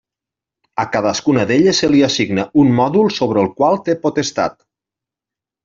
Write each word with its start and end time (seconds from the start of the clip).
A 0.83 0.85
cadascuna 0.95 1.43
d'elles 1.51 1.83
se 1.83 1.89
li 1.95 2.01
assigna 2.09 2.47
un 2.63 2.73
mòdul 2.81 3.13
sobre 3.19 3.45
el 3.45 3.53
qual 3.61 3.79
té 3.91 3.99
potestat. 4.09 4.59